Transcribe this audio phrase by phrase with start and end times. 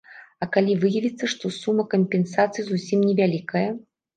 [0.45, 3.67] А калі выявіцца, што сума кампенсацыі зусім невялікая?